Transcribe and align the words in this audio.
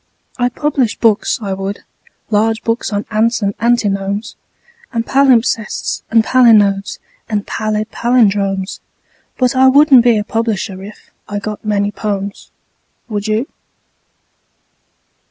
I'd 0.39 0.55
publish 0.55 0.97
books, 0.97 1.39
I 1.43 1.53
would 1.53 1.81
large 2.31 2.63
books 2.63 2.91
on 2.91 3.05
ants 3.11 3.43
and 3.43 3.53
antinomes 3.59 4.35
And 4.91 5.05
palimpsests 5.05 6.01
and 6.09 6.23
palinodes 6.23 6.97
and 7.29 7.45
pallid 7.45 7.91
pallindromes: 7.91 8.79
But 9.37 9.55
I 9.55 9.67
wouldn't 9.67 10.03
be 10.03 10.17
a 10.17 10.23
publisher 10.23 10.81
if.... 10.81 11.11
I 11.29 11.37
got 11.37 11.63
many 11.63 11.91
"pomes." 11.91 12.49
Would 13.09 13.27
you? 13.27 13.45